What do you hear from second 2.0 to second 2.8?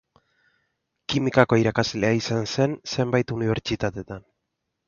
izan zen